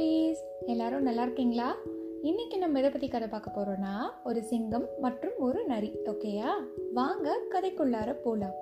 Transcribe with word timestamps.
குட்டீஸ் 0.00 0.42
எல்லாரும் 0.66 1.02
நல்லா 1.02 1.22
இருக்கீங்களா? 1.22 1.76
இன்னைக்கு 2.22 2.58
நம்ம 2.58 2.78
எதை 2.78 2.90
பற்றி 2.90 3.08
கதை 3.08 3.28
பார்க்க 3.28 3.50
போகிறோன்னா 3.56 3.94
ஒரு 4.24 4.42
சிங்கம் 4.42 4.86
மற்றும் 5.00 5.32
ஒரு 5.38 5.64
நரி 5.64 5.90
ஓகேயா 6.04 6.50
வாங்க 6.92 7.40
கதைக்குள்ளார 7.50 8.12
போகலாம் 8.22 8.54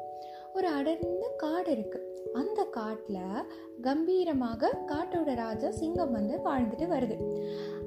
ஒரு 0.54 0.68
அடர்ந்த 0.68 1.34
காடு 1.36 1.70
இருக்கு. 1.72 2.00
அந்த 2.32 2.64
காட்டில் 2.64 3.20
கம்பீரமாக 3.80 4.78
காட்டோட 4.86 5.34
ராஜா 5.34 5.70
சிங்கம் 5.70 6.12
வந்து 6.12 6.40
வாழ்ந்துட்டு 6.44 6.88
வருது. 6.94 7.16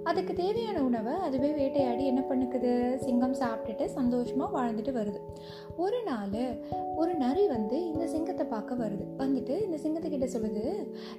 அதுக்கு 0.03 0.33
தேவையான 0.33 0.83
உணவை 0.83 1.13
அதுவே 1.13 1.51
வேட்டையாடி 1.51 2.05
என்ன 2.05 2.21
பண்ணுக்குது? 2.21 2.95
சிங்கம் 2.95 3.33
சாப்பிட்டுட்டு 3.33 3.85
சந்தோஷமாக 3.85 4.55
வாழ்ந்துட்டு 4.57 4.91
வருது. 4.91 5.19
ஒரு 5.75 6.03
நாள் 6.03 6.19
ஒரு 6.95 7.13
நரி 7.13 7.47
வந்து 7.47 7.91
இந்த 7.91 8.07
சிங்கத்தை 8.07 8.45
பார்க்க 8.45 8.75
வருது. 8.75 9.05
வந்துட்டு 9.17 9.61
இந்த 9.61 9.77
சிங்கத்துக்கிட்ட 9.83 10.27
சொல்லுது 10.33 10.63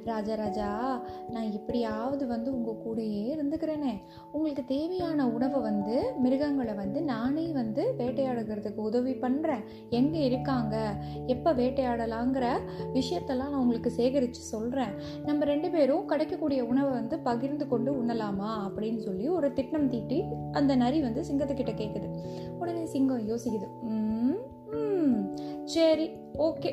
ராஜா 0.04 0.34
ராஜா 0.34 1.00
நான் 1.30 1.52
எப்படியாவது 1.52 2.26
வந்து 2.26 2.54
உங்கள் 2.54 2.80
கூடயே 2.84 3.36
இருந்துக்கிறேனே. 3.36 4.00
உங்களுக்கு 4.32 4.64
தேவையான 4.64 5.28
உணவை 5.28 5.60
வந்து 5.60 6.14
மிருகங்களை 6.18 6.74
வந்து 6.74 7.02
நானே 7.02 7.46
வந்து 7.52 7.94
வேட்டையாடுகிறதுக்கு 7.98 8.76
உதவி 8.76 9.12
பண்ணுறேன் 9.12 9.64
எங்கே 9.90 10.24
இருக்காங்க? 10.24 10.94
எப்போ 11.26 11.52
வேட்டையாடலாங்கிற 11.52 12.46
விஷயத்தெல்லாம் 12.92 13.50
நான் 13.50 13.60
உங்களுக்கு 13.60 13.90
சேகரித்து 13.90 14.40
சொல்கிறேன் 14.40 14.94
நம்ம 15.24 15.44
ரெண்டு 15.44 15.70
பேரும் 15.70 16.06
கிடைக்கக்கூடிய 16.06 16.64
உணவை 16.64 16.90
வந்து 16.90 17.18
பகிர்ந்து 17.18 17.68
கொண்டு 17.68 18.02
உண்ணலாமா? 18.02 18.70
அப்படின்னு 18.72 18.98
சொல்லி 18.98 19.28
ஒரு 19.28 19.52
திட்டம் 19.52 19.88
தீட்டி 19.88 20.24
அந்த 20.52 20.76
நரி 20.76 21.00
வந்து 21.00 21.20
சிங்கத்துக்கிட்ட 21.20 21.74
கேட்குது 21.82 22.08
உடனே 22.58 22.84
சிங்கம் 22.84 23.28
யோசிக்குது. 23.28 23.68
சரி 25.64 26.10
ஓகே 26.38 26.70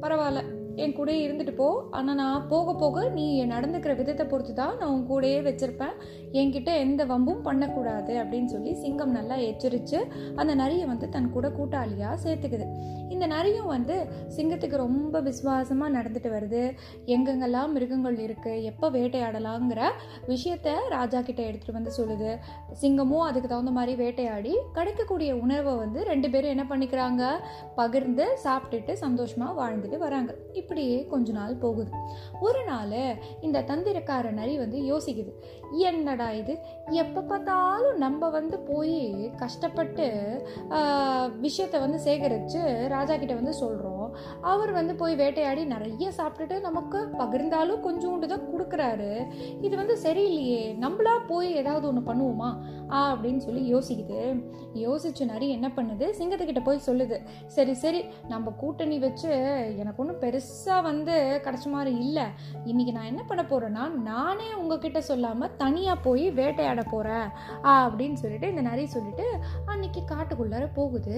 பரவாயில்ல. 0.00 0.42
என் 0.82 0.94
கூடயே 0.98 1.20
இருந்துட்டு 1.24 1.54
போ. 1.54 1.68
ஆனால் 1.90 2.14
நான் 2.14 2.46
போக 2.48 2.74
போக 2.74 3.04
நீ 3.08 3.44
நடந்துக்கிற 3.44 3.94
விதத்தை 3.96 4.26
பொறுத்து 4.26 4.52
தான் 4.54 4.76
நான் 4.80 4.92
உன் 4.94 5.06
கூடயே 5.10 5.40
வச்சிருப்பேன். 5.48 5.94
என்கிட்ட 6.40 6.70
எந்த 6.84 7.04
வம்பும் 7.04 7.42
பண்ணக்கூடாது 7.48 8.12
அப்படின்னு 8.22 8.46
சொல்லி 8.46 8.72
சிங்கம் 8.74 9.14
நல்லா 9.18 9.36
எச்சரித்து 9.50 9.98
அந்த 10.36 10.54
நரியை 10.54 10.86
வந்து 10.86 11.08
தன் 11.08 11.30
கூட 11.30 11.48
கூட்டாளியாக 11.48 12.16
சேர்த்துக்குது. 12.24 12.68
இந்த 13.14 13.26
நரியும் 13.26 13.66
வந்து 13.66 13.96
சிங்கத்துக்கு 14.36 14.76
ரொம்ப 14.76 15.20
விசுவாசமாக 15.20 15.94
நடந்துட்டு 15.96 16.30
வருது. 16.36 16.62
எங்கெங்கெல்லாம் 17.06 17.72
மிருகங்கள் 17.76 18.16
இருக்குது 18.26 18.62
எப்போ 18.70 18.90
வேட்டையாடலாங்கிற 18.90 19.82
விஷயத்த 20.30 20.76
ராஜா 20.96 21.20
கிட்ட 21.20 21.42
எடுத்துகிட்டு 21.42 21.78
வந்து 21.78 21.92
சொல்லுது. 21.98 22.30
சிங்கமும் 22.82 23.26
அதுக்கு 23.28 23.48
தகுந்த 23.48 23.70
மாதிரி 23.70 23.94
வேட்டையாடி 24.02 24.54
கிடைக்கக்கூடிய 24.78 25.32
உணவை 25.44 25.74
வந்து 25.74 26.02
ரெண்டு 26.04 26.30
பேரும் 26.30 26.50
என்ன 26.50 26.66
பண்ணிக்கிறாங்க? 26.72 27.22
பகிர்ந்து 27.80 28.26
சாப்பிட்டுட்டு 28.46 28.92
சந்தோஷமாக 29.04 29.58
வாழ்ந்துட்டு 29.60 29.98
வராங்க. 29.98 30.32
இப்படியே 30.62 30.98
கொஞ்ச 31.12 31.28
நாள் 31.38 31.60
போகுது. 31.64 31.92
ஒரு 32.40 32.62
நாள் 32.64 32.98
இந்த 33.46 33.64
தந்திரக்கார 33.70 34.26
நரி 34.40 34.54
வந்து 34.64 34.78
யோசிக்குது. 34.92 35.32
என்னடா 35.84 36.28
இது? 36.40 36.54
எப்போ 37.02 37.20
பார்த்தாலும் 37.22 37.98
நம்ம 38.04 38.30
வந்து 38.38 38.56
போய் 38.70 38.98
கஷ்டப்பட்டு 39.44 40.06
விஷயத்தை 41.40 41.60
விஷயத்த 41.62 41.80
வந்து 41.84 41.98
சேகரித்து 42.06 42.60
ராஜா 42.88 43.14
கிட்ட 43.16 43.34
வந்து 43.38 43.52
சொல்கிறோம் 43.60 44.01
அவர் 44.52 44.72
வந்து 44.78 44.94
போய் 45.02 45.14
வேட்டையாடி 45.22 45.64
நிறைய 45.74 46.08
சாப்பிட்டுட்டு 46.18 46.58
நமக்கு 46.68 46.98
பகிர்ந்தாலும் 47.20 47.84
கொஞ்சோண்டு 47.86 48.26
தான் 48.32 48.48
கொடுக்குறாரு. 48.52 49.10
இது 49.66 49.74
வந்து 49.82 49.96
சரியில்லையே 50.04 50.62
நம்மளா 50.84 51.14
போய் 51.32 51.50
ஏதாவது 51.62 51.86
ஒன்று 51.90 52.02
பண்ணுவோமா? 52.10 52.50
ஆ 52.94 52.98
அப்படின்னு 53.12 53.42
சொல்லி 53.46 53.62
யோசிக்குது. 53.74 54.20
யோசிச்சு 54.84 55.24
நரி 55.32 55.46
என்ன 55.56 55.68
பண்ணுது? 55.76 56.06
சிங்கத்துக்கிட்ட 56.18 56.62
போய் 56.68 56.86
சொல்லுது. 56.88 57.18
சரி 57.56 57.74
சரி 57.82 58.00
நம்ம 58.32 58.50
கூட்டணி 58.62 58.98
வச்சு 59.06 59.30
எனக்கு 59.82 60.02
ஒன்றும் 60.02 60.22
பெருசாக 60.24 60.86
வந்து 60.90 61.14
கிடச்ச 61.46 61.66
மாதிரி 61.76 61.92
இல்லை. 62.04 62.26
இன்னைக்கு 62.70 62.94
நான் 62.98 63.10
என்ன 63.12 63.24
பண்ண 63.30 63.44
போறேன்னா 63.52 63.84
நானே 64.10 64.48
உங்ககிட்ட 64.60 65.00
சொல்லாமல் 65.10 65.54
தனியாக 65.62 66.04
போய் 66.06 66.26
வேட்டையாட 66.40 66.82
போகிறேன் 66.94 67.28
அப்படின்னு 67.76 68.20
சொல்லிட்டு 68.22 68.50
இந்த 68.52 68.64
நரி 68.70 68.86
சொல்லிட்டு 68.96 69.26
அன்னைக்கு 69.72 70.00
காட்டுக்குள்ளார 70.12 70.64
போகுது. 70.78 71.16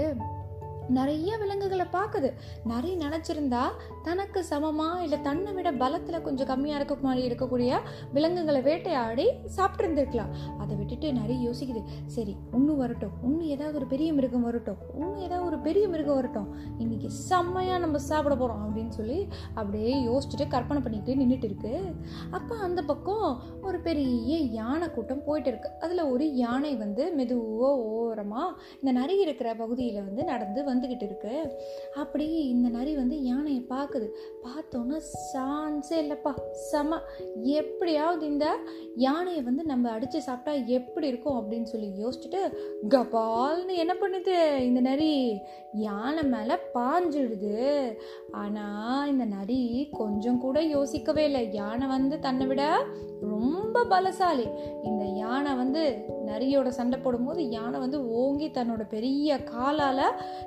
நிறைய 0.89 1.37
விலங்குகளை 1.37 1.87
பார்க்குது. 1.93 2.33
நிறைய 2.65 2.95
நினச்சிருந்தா 3.07 3.63
தனக்கு 4.03 4.45
சமமா 4.51 5.01
இல்லை 5.03 5.21
தன்னை 5.21 5.53
விட 5.53 5.73
பலத்தில் 5.73 6.23
கொஞ்சம் 6.23 6.49
கம்மியாக 6.49 6.75
இருக்க 6.75 6.95
மாதிரி 7.03 7.29
இருக்கக்கூடிய 7.29 7.79
விலங்குகளை 8.13 8.61
வேட்டையாடி 8.61 9.27
சாப்பிட்டு 9.47 9.85
இருந்திருக்கலாம் 9.85 10.33
அதை 10.59 10.77
விட்டுட்டு 10.77 11.13
நிறைய 11.13 11.51
யோசிக்குது. 11.51 11.83
சரி 12.07 12.37
ஒன்று 12.53 12.77
வரட்டும். 12.77 13.11
இன்னும் 13.23 13.41
ஏதாவது 13.41 13.77
ஒரு 13.77 13.87
பெரிய 13.87 14.13
மிருகம் 14.13 14.43
வரட்டும். 14.43 14.77
இன்னும் 14.95 15.17
ஏதாவது 15.17 15.47
ஒரு 15.47 15.59
பெரிய 15.59 15.89
மிருகம் 15.89 16.15
வரட்டும். 16.15 16.49
இன்னைக்கு 16.79 17.11
செம்மையாக 17.11 17.79
நம்ம 17.79 17.99
சாப்பிட 17.99 18.35
போகிறோம் 18.35 18.63
அப்படின்னு 18.67 18.89
சொல்லி 18.89 19.29
அப்படியே 19.55 19.95
யோசிச்சுட்டு 20.09 20.49
கற்பனை 20.49 20.83
பண்ணிட்டு 20.83 21.15
நின்றுட்டு 21.15 21.45
இருக்கு. 21.45 21.95
அப்போ 22.31 22.57
அந்த 22.57 22.83
பக்கம் 22.83 23.43
ஒரு 23.63 23.81
பெரிய 23.81 24.39
யானை 24.39 24.91
கூட்டம் 24.91 25.25
போயிட்டு 25.25 25.51
இருக்கு. 25.51 25.71
அதில் 25.81 26.03
ஒரு 26.03 26.35
யானை 26.35 26.77
வந்து 26.77 27.15
மெதுவாக 27.15 27.77
ஓரமாக 27.77 28.57
இந்த 28.81 28.93
நரி 29.01 29.21
இருக்கிற 29.21 29.55
பகுதியில் 29.55 30.05
வந்து 30.05 30.25
நடந்து 30.25 30.65
வந்து 30.65 30.74
வந்துக்கிட்டு 30.75 31.03
இருக்கு. 31.03 31.53
அப்படி 31.95 32.31
இந்த 32.31 32.69
நரி 32.69 32.97
வந்து 32.97 33.23
யானையை 33.23 33.67
பார்க்குது. 33.71 34.09
பார்த்தோன்னா 34.43 35.01
சான்ஸே 35.33 35.95
இல்லைப்பா. 35.95 36.33
செம. 36.53 36.99
எப்படியாவது 37.43 38.27
இந்த 38.27 38.57
யானையை 38.97 39.43
வந்து 39.43 39.65
நம்ம 39.65 39.91
அடித்து 39.91 40.23
சாப்பிட்டா 40.23 40.61
எப்படி 40.67 41.07
இருக்கும் 41.07 41.39
அப்படின்னு 41.39 41.63
சொல்லி 41.63 41.91
யோசிச்சுட்டு 42.05 42.57
கபால்னு 42.89 43.75
என்ன 43.75 43.95
பண்ணுது? 43.95 44.57
இந்த 44.57 44.81
நரி 44.81 45.39
யானை 45.73 46.23
மேலே 46.23 46.55
பாஞ்சிடுது. 46.75 47.93
ஆனால் 48.33 49.09
இந்த 49.09 49.25
நரி 49.25 49.89
கொஞ்சம் 49.93 50.39
கூட 50.39 50.63
யோசிக்கவே 50.63 51.25
இல்லை. 51.25 51.53
யானை 51.53 51.87
வந்து 51.87 52.19
தன்னை 52.19 52.47
விட 52.47 52.85
ரொம்ப 53.21 53.85
பலசாலி. 53.85 54.51
இந்த 54.85 55.05
யானை 55.05 55.55
வந்து 55.55 56.05
நரியோட 56.27 56.69
சண்டை 56.69 56.99
போடும்போது 56.99 57.49
யானை 57.49 57.81
வந்து 57.81 58.11
ஓங்கி 58.11 58.49
தன்னோட 58.49 58.83
பெரிய 58.89 59.43
காலால் 59.43 60.03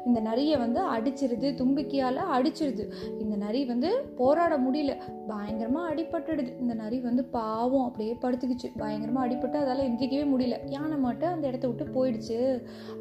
இந்த 0.06 0.20
நரியை 0.20 0.58
வந்து 0.58 0.82
அடிச்சிருது 0.96 1.50
தும்பிக்கையால் 1.62 2.22
அடிச்சிருது. 2.38 2.86
இந்த 3.20 3.36
நரி 3.36 3.66
வந்து 3.66 3.90
போராட 4.16 4.58
முடியல. 4.58 4.96
பயங்கரமாக 5.28 5.94
அடிபட்டுடுது. 5.94 6.60
இந்த 6.60 6.74
நரி 6.74 7.00
வந்து 7.00 7.24
பாவம் 7.24 7.86
அப்படியே 7.86 8.18
படுத்துக்கிச்சு. 8.22 8.72
பயங்கரமாக 8.78 9.28
அடிபட்டு 9.28 9.58
அதால் 9.64 9.86
எந்திரிக்கவே 9.90 10.26
முடியல. 10.34 10.58
யானை 10.66 10.98
மட்டும் 10.98 11.34
அந்த 11.34 11.48
இடத்த 11.48 11.68
விட்டு 11.68 11.86
போயிடுச்சு. 11.98 12.40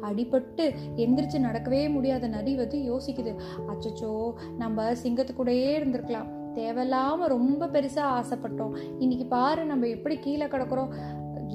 அடிபட்டு 0.01 0.65
எந்திரிச்சு 0.95 1.39
நடக்கவே 1.39 1.89
முடியாத 1.89 2.27
நரி 2.27 2.55
வந்து 2.55 2.77
யோசிக்குது. 2.77 3.33
அச்சச்சோ 3.67 4.33
நம்ம 4.57 4.91
சிங்கத்துக்கூடையே 5.03 5.69
இருந்திருக்கலாம். 5.79 6.53
தேவையில்லாமல் 6.53 7.27
ரொம்ப 7.27 7.65
பெருசாக 7.65 8.13
ஆசைப்பட்டோம். 8.19 8.77
இன்னைக்கு 8.99 9.25
பாரு 9.25 9.65
நம்ம 9.65 9.87
எப்படி 9.87 10.17
கீழே 10.17 10.45
கிடக்குறோம். 10.45 10.93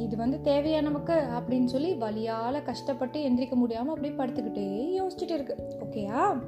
இது 0.02 0.16
வந்து 0.16 0.38
தேவையா 0.44 0.82
நமக்கு 0.82 1.12
அப்படின்னு 1.12 1.64
சொல்லி 1.64 1.94
வழியால் 1.94 2.64
கஷ்டப்பட்டு 2.64 3.20
எந்திரிக்க 3.28 3.54
முடியாமல் 3.54 3.94
அப்படியே 3.94 4.14
படுத்துக்கிட்டே 4.14 5.02
யோசிச்சுட்டு 5.02 5.30
இருக்கு. 5.30 5.56
ஓகேயா 5.84 6.40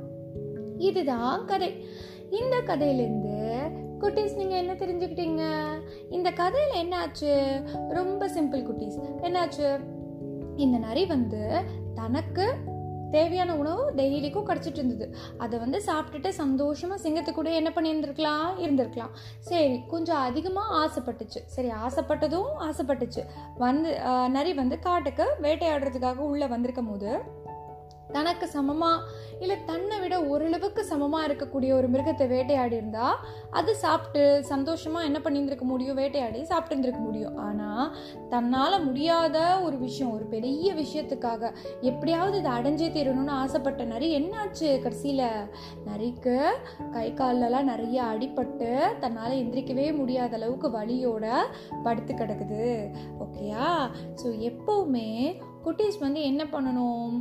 இதுதான் 0.79 1.47
கதை. 1.47 1.87
இந்த 2.31 2.63
கதையிலேருந்து 2.67 3.61
குட்டீஸ் 4.01 4.37
நீங்கள் 4.37 4.59
என்ன 4.59 4.73
தெரிஞ்சுக்கிட்டீங்க? 4.73 5.71
இந்த 6.11 6.31
கதையில் 6.31 6.89
என்னாச்சு? 6.89 7.63
ரொம்ப 7.89 8.29
சிம்பிள் 8.29 8.67
குட்டீஸ். 8.67 9.01
என்னாச்சு? 9.23 9.81
இந்த 10.57 10.79
நரி 10.79 11.07
வந்து 11.07 11.63
தனக்கு 11.95 12.55
தேவையான 13.17 13.57
உணவு 13.63 13.83
டெய்லிக்கும் 13.99 14.49
கிடச்சிட்டு 14.51 14.81
இருந்தது. 14.83 15.07
அதை 15.45 15.59
வந்து 15.65 15.79
சாப்பிட்டுட்டு 15.89 16.31
சந்தோஷமாக 16.43 17.03
சிங்கத்து 17.05 17.33
கூட 17.39 17.51
என்ன 17.61 17.73
பண்ணியிருந்துருக்கலாம்? 17.77 18.49
இருந்திருக்கலாம். 18.65 19.15
சரி 19.51 19.77
கொஞ்சம் 19.93 20.23
அதிகமாக 20.29 20.77
ஆசைப்பட்டுச்சு. 20.83 21.43
சரி 21.57 21.71
ஆசைப்பட்டதும் 21.87 22.51
ஆசைப்பட்டுச்சு. 22.69 23.25
வந்து 23.65 23.93
நரி 24.37 24.53
வந்து 24.63 24.79
காட்டுக்கு 24.89 25.27
வேட்டையாடுறதுக்காக 25.47 26.29
உள்ளே 26.33 26.49
வந்திருக்கும் 26.55 26.91
போது 26.93 27.11
தனக்கு 28.17 28.47
சமமாக 28.57 29.23
இல்லை 29.43 29.57
தன்னை 29.69 29.97
விட 30.03 30.15
ஓரளவுக்கு 30.31 30.83
சமமாக 30.91 31.27
இருக்கக்கூடிய 31.29 31.71
ஒரு 31.79 31.87
மிருகத்தை 31.93 32.27
வேட்டையாடிருந்தா 32.33 33.07
அது 33.59 33.71
சாப்பிட்டு 33.83 34.23
சந்தோஷமாக 34.53 35.09
என்ன 35.09 35.19
பண்ணியிருந்திருக்க 35.25 35.67
முடியும்? 35.71 35.99
வேட்டையாடி 36.01 36.41
சாப்பிட்டுருந்துருக்க 36.51 37.03
முடியும். 37.09 37.37
ஆனால் 37.47 37.87
தன்னால் 38.33 38.77
முடியாத 38.87 39.37
ஒரு 39.67 39.77
விஷயம் 39.87 40.13
ஒரு 40.17 40.27
பெரிய 40.35 40.75
விஷயத்துக்காக 40.83 41.53
எப்படியாவது 41.91 42.39
இதை 42.43 42.53
அடைஞ்சே 42.59 42.89
தீரணும்னு 42.97 43.35
ஆசைப்பட்ட 43.43 43.85
நரி 43.93 44.09
என்னாச்சு 44.21 44.69
கடைசியில்? 44.85 45.27
நரிக்கு 45.89 46.37
கை 46.97 47.09
காலெலாம் 47.21 47.71
நிறைய 47.73 47.99
அடிபட்டு 48.13 48.71
தன்னால் 49.05 49.39
எந்திரிக்கவே 49.43 49.89
முடியாத 50.01 50.37
அளவுக்கு 50.41 50.71
வலியோட 50.79 51.27
படுத்து 51.87 52.15
கிடக்குது. 52.15 52.67
ஓகேயா 53.25 53.67
ஸோ 54.23 54.29
எப்போவுமே 54.51 55.09
குட்டீஸ் 55.67 56.05
வந்து 56.07 56.23
என்ன 56.31 56.43
பண்ணணும்? 56.55 57.13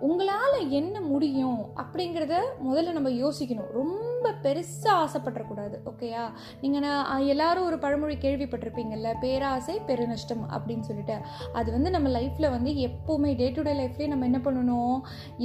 உங்களால் 0.00 0.68
என்ன 0.68 1.00
முடியும் 1.00 1.66
அப்படிங்கிறத 1.76 2.34
முதல்ல 2.64 2.92
நம்ம 2.92 3.10
யோசிக்கணும். 3.10 3.72
ரொம்ப 3.72 4.15
ரொம்ப 4.26 4.40
பெருசாக 4.44 5.00
ஆசைப்படக்கூடாது 5.02 5.76
ஓகேயா 5.90 6.22
நீங்கள் 6.60 6.82
நான் 6.84 7.26
எல்லாரும் 7.32 7.66
ஒரு 7.66 7.76
பழமொழி 7.84 8.14
கேள்விப்பட்டிருப்பீங்கல்ல 8.24 9.08
பேராசை 9.24 9.74
பெருநஷ்டம் 9.88 10.42
அப்படின்னு 10.54 10.84
சொல்லிட்டு. 10.88 11.16
அது 11.58 11.68
வந்து 11.76 11.90
நம்ம 11.96 12.08
லைஃப்பில் 12.16 12.48
வந்து 12.54 12.70
எப்போவுமே 12.86 13.30
டே 13.40 13.46
டு 13.56 13.64
டே 13.68 13.74
லைஃப்லேயே 13.80 14.10
நம்ம 14.12 14.26
என்ன 14.30 14.40
பண்ணணும்? 14.46 14.96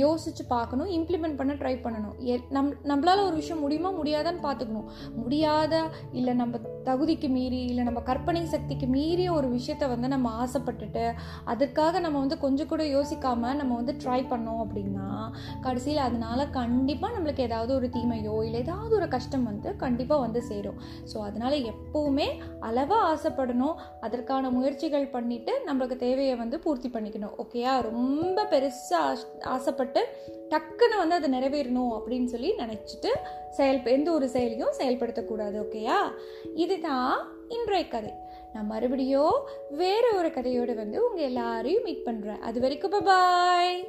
யோசிச்சு 0.03 0.45
பார்க்கணும் 0.55 0.89
இம்ப்ளிமெண்ட் 0.97 1.37
பண்ண 1.41 1.55
ட்ரை 1.61 1.75
பண்ணணும். 1.85 2.15
நம் 2.57 2.71
நம்மளால் 2.91 3.25
ஒரு 3.27 3.35
விஷயம் 3.41 3.63
முடியுமா 3.65 3.91
முடியாதான்னு 3.99 4.41
பார்த்துக்கணும். 4.47 4.89
முடியாத 5.21 5.83
இல்லை 6.11 6.35
நம்ம 6.41 6.61
தகுதிக்கு 6.89 7.29
மீறி 7.35 7.61
இல்லை 7.69 7.85
நம்ம 7.89 8.03
கற்பனை 8.09 8.43
சக்திக்கு 8.55 8.89
மீறிய 8.95 9.29
ஒரு 9.33 9.47
விஷயத்த 9.57 9.89
வந்து 9.93 10.07
நம்ம 10.15 10.29
ஆசைப்பட்டுட்டு 10.45 11.05
அதற்காக 11.53 11.99
நம்ம 11.99 12.19
வந்து 12.19 12.39
கொஞ்சம் 12.45 12.71
கூட 12.73 12.83
யோசிக்காமல் 12.95 13.59
நம்ம 13.61 13.75
வந்து 13.81 13.95
ட்ரை 14.05 14.21
பண்ணோம் 14.33 14.63
அப்படின்னா 14.65 15.07
கடைசியில் 15.67 16.05
அதனால் 16.07 16.45
கண்டிப்பாக 16.59 17.15
நம்மளுக்கு 17.17 17.47
ஏதாவது 17.49 17.71
ஒரு 17.79 17.89
தீமையோ 17.97 18.35
இல்லை 18.47 18.63
ஏதாவது 18.71 18.93
ஒரு 18.97 19.07
கஷ்டம் 19.13 19.45
வந்து 19.49 19.69
கண்டிப்பாக 19.83 20.23
வந்து 20.23 20.41
சேரும். 20.49 20.77
ஸோ 21.11 21.17
அதனால் 21.27 21.55
எப்போவுமே 21.71 22.27
அளவாக 22.67 23.07
ஆசைப்படணும். 23.11 23.79
அதற்கான 24.05 24.51
முயற்சிகள் 24.57 25.07
பண்ணிவிட்டு 25.15 25.53
நம்மளுக்கு 25.67 25.95
தேவையை 26.05 26.35
வந்து 26.35 26.57
பூர்த்தி 26.65 26.89
பண்ணிக்கணும். 26.89 27.35
ஓகேயா 27.43 27.73
ரொம்ப 27.89 28.45
பெருசாக 28.53 29.45
ஆசைப்பட்டு 29.55 30.01
டக்குன்னு 30.53 31.01
வந்து 31.01 31.17
அது 31.19 31.27
நிறைவேறணும் 31.35 31.93
அப்படின்னு 31.97 32.29
சொல்லி 32.33 32.49
நினச்சிட்டு 32.63 33.11
செயல் 33.57 33.81
எந்த 33.95 34.09
ஒரு 34.17 34.27
செயலையும் 34.35 34.77
செயல்படுத்தக்கூடாது. 34.79 35.57
ஓகேயா 35.65 35.99
இதுதான் 36.65 37.15
இன்றைய 37.55 37.85
கதை. 37.87 38.13
நான் 38.53 38.71
மறுபடியும் 38.73 39.37
வேற 39.81 40.05
ஒரு 40.19 40.29
கதையோடு 40.37 40.75
வந்து 40.83 40.99
உங்கள் 41.07 41.27
எல்லாரையும் 41.29 41.87
மீட் 41.87 42.07
பண்ணுறேன் 42.09 42.43
அது 42.49 42.59
வரைக்கும் 42.65 43.09
பாய் 43.09 43.81